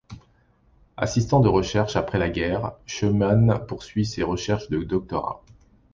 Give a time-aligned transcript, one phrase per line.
[0.97, 5.43] Assistant de recherche après guerre, Scheumann poursuit ses recherches de doctorat.